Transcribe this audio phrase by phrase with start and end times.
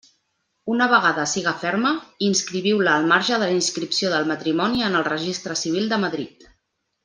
[0.75, 1.91] Una vegada siga ferma,
[2.29, 6.53] inscriviu-la al marge de la inscripció del matrimoni en el Registre Civil de Madrid.